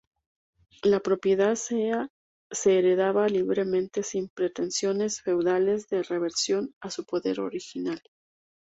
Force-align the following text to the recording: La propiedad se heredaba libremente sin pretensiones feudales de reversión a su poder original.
La 0.83 0.99
propiedad 0.99 1.53
se 1.53 1.83
heredaba 2.65 3.27
libremente 3.27 4.01
sin 4.01 4.29
pretensiones 4.29 5.21
feudales 5.21 5.89
de 5.89 6.01
reversión 6.01 6.73
a 6.81 6.89
su 6.89 7.05
poder 7.05 7.39
original. 7.39 8.01